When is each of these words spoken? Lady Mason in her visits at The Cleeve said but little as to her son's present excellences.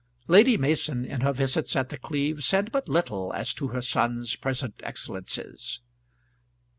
Lady 0.27 0.57
Mason 0.57 1.05
in 1.05 1.21
her 1.21 1.31
visits 1.31 1.75
at 1.75 1.89
The 1.89 1.97
Cleeve 1.99 2.43
said 2.43 2.71
but 2.71 2.89
little 2.89 3.31
as 3.33 3.53
to 3.53 3.67
her 3.67 3.83
son's 3.83 4.35
present 4.35 4.73
excellences. 4.81 5.79